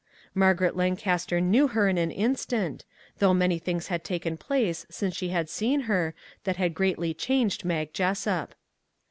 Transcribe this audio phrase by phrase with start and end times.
[0.33, 5.29] Margaret Lancaster knew her in an instant, although many things had taken place since she
[5.29, 8.55] had seen her that had greatly changed Mag Jessup.